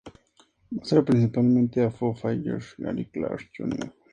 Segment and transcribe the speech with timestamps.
[0.71, 3.93] Muestra principalmente a Foo Fighters y a Gary Clark Jr.